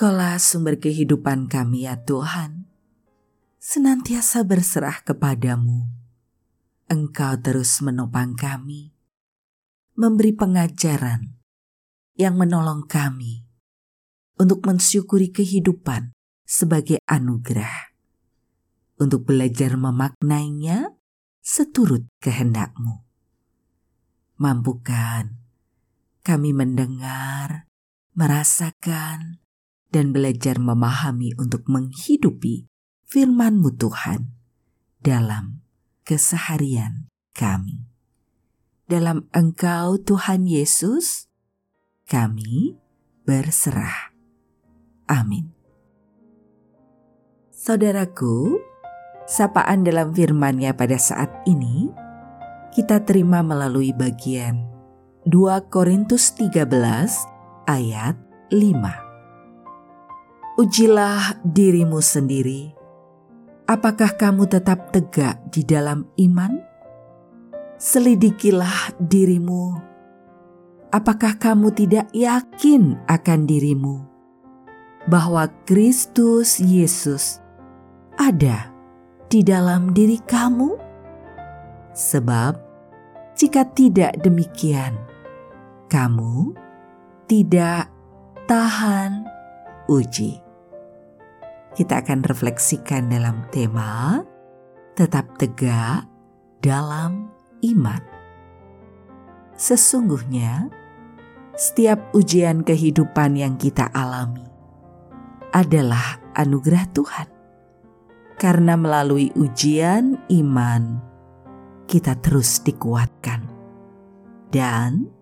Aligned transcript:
Kaulah 0.00 0.40
sumber 0.40 0.80
kehidupan 0.80 1.52
kami 1.52 1.84
ya 1.84 2.00
Tuhan. 2.00 2.64
Senantiasa 3.60 4.40
berserah 4.48 5.04
kepadamu. 5.04 5.92
Engkau 6.88 7.36
terus 7.36 7.84
menopang 7.84 8.32
kami, 8.32 8.96
memberi 10.00 10.32
pengajaran 10.32 11.36
yang 12.16 12.32
menolong 12.40 12.88
kami 12.88 13.44
untuk 14.40 14.64
mensyukuri 14.64 15.28
kehidupan 15.36 16.16
sebagai 16.48 16.96
anugerah, 17.04 17.92
untuk 18.96 19.28
belajar 19.28 19.76
memaknainya 19.76 20.96
seturut 21.44 22.08
kehendakmu. 22.24 23.04
Mampukan 24.40 25.36
kami 26.24 26.56
mendengar, 26.56 27.68
merasakan, 28.16 29.44
dan 29.90 30.14
belajar 30.14 30.58
memahami 30.58 31.34
untuk 31.36 31.66
menghidupi 31.66 32.70
firman-Mu 33.10 33.74
Tuhan 33.74 34.30
dalam 35.02 35.66
keseharian 36.06 37.10
kami. 37.34 37.86
Dalam 38.86 39.30
Engkau 39.30 39.98
Tuhan 40.02 40.50
Yesus, 40.50 41.30
kami 42.10 42.74
berserah. 43.22 44.14
Amin. 45.06 45.54
Saudaraku, 47.54 48.58
sapaan 49.30 49.86
dalam 49.86 50.10
firman-Nya 50.10 50.74
pada 50.74 50.98
saat 50.98 51.30
ini 51.46 51.90
kita 52.74 53.02
terima 53.06 53.42
melalui 53.42 53.94
bagian 53.94 54.66
2 55.26 55.70
Korintus 55.70 56.34
13 56.34 56.66
ayat 57.70 58.16
5 58.50 59.09
ujilah 60.60 61.40
dirimu 61.40 62.04
sendiri. 62.04 62.68
Apakah 63.64 64.12
kamu 64.12 64.44
tetap 64.44 64.92
tegak 64.92 65.40
di 65.48 65.64
dalam 65.64 66.04
iman? 66.20 66.60
Selidikilah 67.80 68.92
dirimu. 69.00 69.80
Apakah 70.92 71.40
kamu 71.40 71.72
tidak 71.72 72.12
yakin 72.12 73.00
akan 73.08 73.40
dirimu 73.48 74.04
bahwa 75.08 75.48
Kristus 75.64 76.60
Yesus 76.60 77.40
ada 78.20 78.68
di 79.32 79.40
dalam 79.40 79.96
diri 79.96 80.20
kamu? 80.20 80.76
Sebab, 81.96 82.52
jika 83.32 83.64
tidak 83.72 84.12
demikian, 84.20 84.92
kamu 85.88 86.52
tidak 87.24 87.88
tahan 88.44 89.24
uji 89.88 90.49
kita 91.74 92.02
akan 92.02 92.26
refleksikan 92.26 93.10
dalam 93.10 93.46
tema 93.54 94.22
tetap 94.98 95.38
tegak 95.38 96.04
dalam 96.60 97.30
iman. 97.64 98.02
Sesungguhnya, 99.56 100.68
setiap 101.56 102.12
ujian 102.16 102.64
kehidupan 102.64 103.36
yang 103.36 103.54
kita 103.60 103.88
alami 103.92 104.44
adalah 105.52 106.20
anugerah 106.36 106.86
Tuhan. 106.92 107.28
Karena 108.40 108.72
melalui 108.72 109.28
ujian 109.36 110.16
iman, 110.32 110.96
kita 111.84 112.16
terus 112.24 112.64
dikuatkan. 112.64 113.44
Dan 114.48 115.12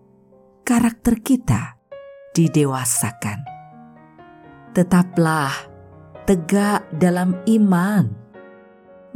karakter 0.63 1.19
kita 1.19 1.75
didewasakan. 2.31 3.43
Tetaplah 4.71 5.51
tegak 6.29 6.85
dalam 6.93 7.33
iman. 7.49 8.05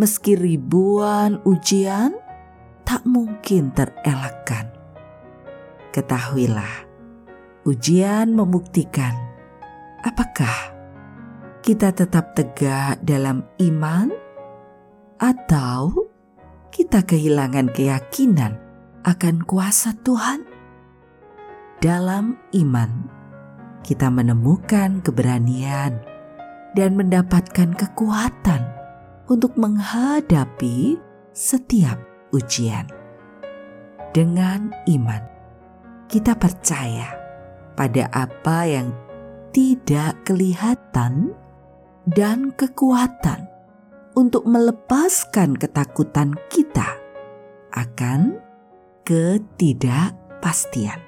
Meski 0.01 0.33
ribuan 0.33 1.37
ujian 1.45 2.17
tak 2.81 3.05
mungkin 3.05 3.69
terelakkan. 3.69 4.73
Ketahuilah, 5.93 6.89
ujian 7.69 8.33
membuktikan 8.33 9.13
apakah 10.01 10.73
kita 11.61 11.93
tetap 11.93 12.33
tegak 12.33 12.97
dalam 13.05 13.45
iman 13.61 14.09
atau 15.21 15.93
kita 16.73 17.05
kehilangan 17.05 17.69
keyakinan 17.69 18.57
akan 19.05 19.45
kuasa 19.45 19.93
Tuhan. 20.01 20.49
Dalam 21.77 22.41
iman, 22.57 23.05
kita 23.85 24.09
menemukan 24.09 25.05
keberanian 25.05 26.12
dan 26.73 26.97
mendapatkan 26.97 27.77
kekuatan 27.77 28.61
untuk 29.29 29.53
menghadapi 29.57 30.97
setiap 31.33 31.97
ujian. 32.33 32.87
Dengan 34.13 34.73
iman, 34.89 35.23
kita 36.09 36.35
percaya 36.37 37.17
pada 37.73 38.09
apa 38.13 38.65
yang 38.69 38.93
tidak 39.53 40.17
kelihatan 40.25 41.33
dan 42.09 42.51
kekuatan 42.53 43.49
untuk 44.13 44.45
melepaskan 44.45 45.57
ketakutan 45.57 46.37
kita 46.53 47.01
akan 47.73 48.37
ketidakpastian. 49.01 51.01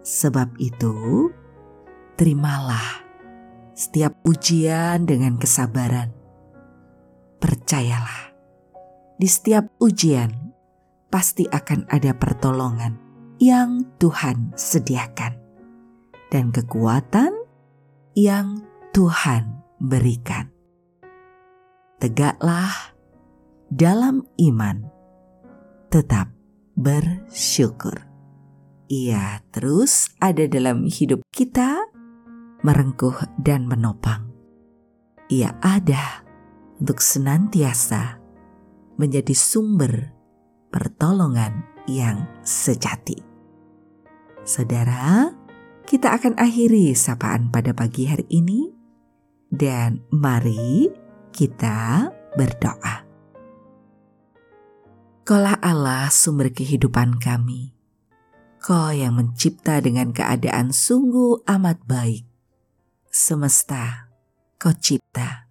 Sebab 0.00 0.56
itu, 0.56 1.28
terimalah 2.16 3.07
setiap 3.78 4.18
ujian 4.26 5.06
dengan 5.06 5.38
kesabaran. 5.38 6.10
Percayalah, 7.38 8.34
di 9.14 9.30
setiap 9.30 9.70
ujian 9.78 10.34
pasti 11.06 11.46
akan 11.46 11.86
ada 11.86 12.10
pertolongan 12.18 12.98
yang 13.38 13.86
Tuhan 14.02 14.50
sediakan 14.58 15.38
dan 16.34 16.50
kekuatan 16.50 17.30
yang 18.18 18.66
Tuhan 18.90 19.62
berikan. 19.78 20.50
Tegaklah 22.02 22.98
dalam 23.70 24.26
iman, 24.42 24.90
tetap 25.86 26.34
bersyukur. 26.74 27.94
Ia 28.90 29.46
terus 29.54 30.10
ada 30.18 30.50
dalam 30.50 30.90
hidup 30.90 31.22
kita 31.30 31.97
merengkuh 32.62 33.14
dan 33.38 33.66
menopang. 33.70 34.28
Ia 35.28 35.54
ada 35.60 36.24
untuk 36.80 37.02
senantiasa 37.02 38.16
menjadi 38.98 39.34
sumber 39.34 40.14
pertolongan 40.72 41.64
yang 41.86 42.26
sejati. 42.42 43.20
Saudara, 44.44 45.28
kita 45.84 46.16
akan 46.16 46.36
akhiri 46.36 46.92
sapaan 46.96 47.52
pada 47.52 47.72
pagi 47.72 48.08
hari 48.08 48.26
ini 48.28 48.68
dan 49.48 50.04
mari 50.12 50.88
kita 51.32 52.08
berdoa. 52.36 53.04
Kaulah 55.24 55.60
Allah 55.60 56.08
sumber 56.08 56.48
kehidupan 56.48 57.20
kami. 57.20 57.76
Kau 58.58 58.92
yang 58.92 59.16
mencipta 59.16 59.80
dengan 59.80 60.12
keadaan 60.12 60.72
sungguh 60.72 61.44
amat 61.44 61.84
baik 61.84 62.27
semesta 63.08 64.12
kau 64.60 64.76
cipta 64.76 65.48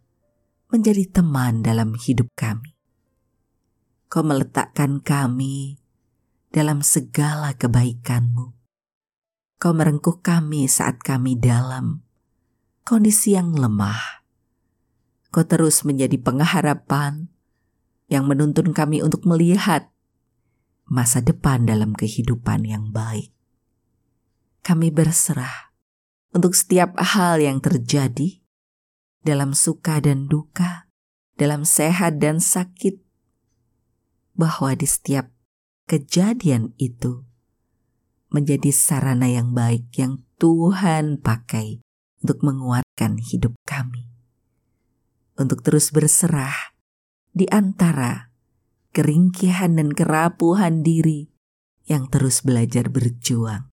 menjadi 0.70 1.10
teman 1.10 1.66
dalam 1.66 1.98
hidup 1.98 2.30
kami. 2.38 2.78
Kau 4.08 4.22
meletakkan 4.24 5.02
kami 5.02 5.82
dalam 6.54 6.86
segala 6.86 7.58
kebaikanmu. 7.58 8.54
Kau 9.58 9.74
merengkuh 9.74 10.22
kami 10.22 10.70
saat 10.70 11.02
kami 11.02 11.34
dalam 11.34 12.06
kondisi 12.86 13.34
yang 13.34 13.58
lemah. 13.58 14.24
Kau 15.34 15.44
terus 15.44 15.82
menjadi 15.82 16.16
pengharapan 16.22 17.28
yang 18.08 18.30
menuntun 18.30 18.72
kami 18.72 19.04
untuk 19.04 19.28
melihat 19.28 19.92
masa 20.88 21.20
depan 21.20 21.68
dalam 21.68 21.92
kehidupan 21.92 22.64
yang 22.64 22.96
baik. 22.96 23.36
Kami 24.64 24.88
berserah 24.88 25.67
untuk 26.38 26.54
setiap 26.54 26.94
hal 27.02 27.42
yang 27.42 27.58
terjadi 27.58 28.46
dalam 29.26 29.58
suka 29.58 29.98
dan 29.98 30.30
duka, 30.30 30.86
dalam 31.34 31.66
sehat 31.66 32.22
dan 32.22 32.38
sakit, 32.38 33.02
bahwa 34.38 34.78
di 34.78 34.86
setiap 34.86 35.34
kejadian 35.90 36.78
itu 36.78 37.26
menjadi 38.30 38.70
sarana 38.70 39.26
yang 39.26 39.58
baik 39.58 39.90
yang 39.98 40.22
Tuhan 40.38 41.18
pakai 41.26 41.82
untuk 42.22 42.46
menguatkan 42.46 43.18
hidup 43.18 43.58
kami. 43.66 44.06
Untuk 45.42 45.66
terus 45.66 45.90
berserah 45.90 46.78
di 47.34 47.50
antara 47.50 48.30
keringkihan 48.94 49.74
dan 49.74 49.90
kerapuhan 49.90 50.86
diri 50.86 51.34
yang 51.90 52.06
terus 52.14 52.46
belajar 52.46 52.94
berjuang. 52.94 53.74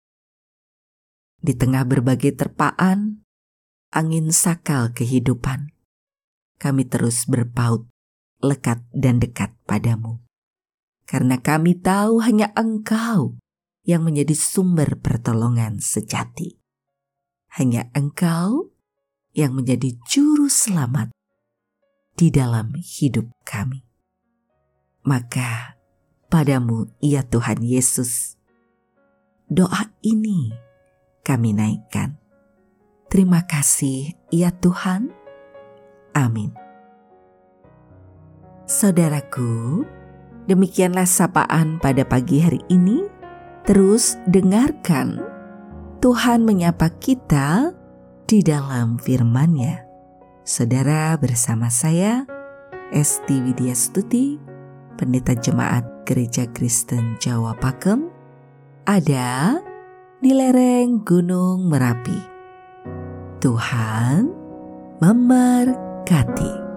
Di 1.39 1.55
tengah 1.55 1.87
berbagai 1.87 2.35
terpaan, 2.35 3.23
angin 3.95 4.35
sakal 4.35 4.91
kehidupan, 4.91 5.71
kami 6.59 6.83
terus 6.85 7.25
berpaut, 7.31 7.87
lekat 8.43 8.83
dan 8.91 9.23
dekat 9.23 9.55
padamu. 9.65 10.19
Karena 11.09 11.41
kami 11.41 11.79
tahu 11.79 12.21
hanya 12.21 12.53
engkau 12.53 13.39
yang 13.89 14.05
menjadi 14.05 14.37
sumber 14.37 15.01
pertolongan 15.01 15.81
sejati. 15.81 16.61
Hanya 17.57 17.89
engkau 17.97 18.77
yang 19.33 19.57
menjadi 19.57 19.97
juru 20.05 20.53
selamat 20.53 21.09
di 22.19 22.29
dalam 22.29 22.77
hidup 22.77 23.31
kami. 23.47 23.87
Maka 25.07 25.81
padamu 26.29 26.93
ya 27.01 27.25
Tuhan 27.25 27.65
Yesus, 27.65 28.37
doa 29.49 29.89
ini 30.05 30.68
kami 31.29 31.53
naikkan. 31.53 32.17
Terima 33.13 33.45
kasih 33.45 34.17
ya 34.33 34.49
Tuhan. 34.49 35.13
Amin. 36.17 36.57
Saudaraku, 38.65 39.85
demikianlah 40.49 41.05
sapaan 41.05 41.77
pada 41.77 42.09
pagi 42.09 42.41
hari 42.41 42.65
ini. 42.73 43.05
Terus 43.69 44.17
dengarkan 44.25 45.21
Tuhan 46.01 46.49
menyapa 46.49 46.89
kita 46.97 47.77
di 48.25 48.41
dalam 48.41 48.97
firman-Nya. 48.97 49.85
Saudara 50.49 51.13
bersama 51.21 51.69
saya, 51.69 52.25
Esti 52.89 53.45
Widya 53.45 53.77
Stuti, 53.77 54.41
Pendeta 54.97 55.37
Jemaat 55.37 56.09
Gereja 56.09 56.49
Kristen 56.57 57.21
Jawa 57.21 57.53
Pakem, 57.61 58.09
ada 58.89 59.61
di 60.19 60.35
lereng 60.35 61.07
Gunung 61.07 61.71
Merapi. 61.71 62.19
Tuhan 63.39 64.27
memberkati. 64.99 66.68